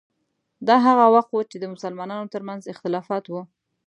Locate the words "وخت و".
1.15-1.41